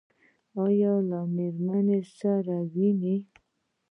[0.63, 3.17] ایا له میرمنې سره وینئ؟